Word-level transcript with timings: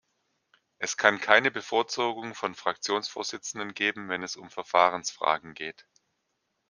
Es 0.79 0.97
kann 0.97 1.19
keine 1.21 1.51
Bevorzugung 1.51 2.33
von 2.33 2.55
Fraktionsvorsitzenden 2.55 3.75
geben, 3.75 4.09
wenn 4.09 4.23
es 4.23 4.35
um 4.35 4.49
Verfahrensfragen 4.49 5.53
geht. 5.53 5.85